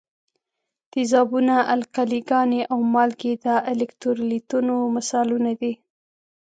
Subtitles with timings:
[0.91, 5.73] تیزابونه، القلي ګانې او مالګې د الکترولیتونو مثالونه دي.